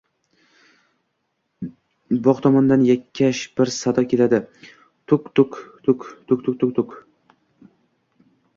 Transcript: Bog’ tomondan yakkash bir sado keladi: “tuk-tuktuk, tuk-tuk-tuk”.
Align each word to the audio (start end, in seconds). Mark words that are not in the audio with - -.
Bog’ 2.27 2.39
tomondan 2.45 2.85
yakkash 2.87 3.43
bir 3.61 3.71
sado 3.77 4.05
keladi: 4.15 4.41
“tuk-tuktuk, 5.13 5.61
tuk-tuk-tuk”. 5.89 7.01